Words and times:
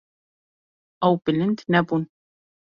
Ew 1.05 1.13
bilind 1.23 1.59
nebûn. 1.71 2.03